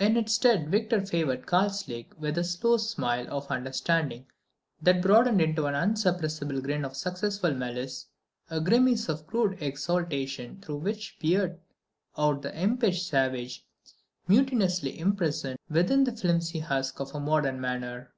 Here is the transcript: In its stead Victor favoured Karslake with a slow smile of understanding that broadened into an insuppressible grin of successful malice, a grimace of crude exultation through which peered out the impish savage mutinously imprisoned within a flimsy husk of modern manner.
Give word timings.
In 0.00 0.16
its 0.16 0.32
stead 0.32 0.70
Victor 0.72 1.06
favoured 1.06 1.46
Karslake 1.46 2.12
with 2.18 2.36
a 2.36 2.42
slow 2.42 2.78
smile 2.78 3.28
of 3.32 3.46
understanding 3.46 4.26
that 4.82 5.00
broadened 5.00 5.40
into 5.40 5.66
an 5.66 5.76
insuppressible 5.76 6.60
grin 6.60 6.84
of 6.84 6.96
successful 6.96 7.54
malice, 7.54 8.06
a 8.50 8.60
grimace 8.60 9.08
of 9.08 9.24
crude 9.28 9.56
exultation 9.62 10.60
through 10.60 10.78
which 10.78 11.16
peered 11.20 11.60
out 12.16 12.42
the 12.42 12.60
impish 12.60 13.04
savage 13.06 13.64
mutinously 14.28 14.98
imprisoned 14.98 15.60
within 15.70 16.08
a 16.08 16.12
flimsy 16.16 16.58
husk 16.58 16.98
of 16.98 17.14
modern 17.14 17.60
manner. 17.60 18.12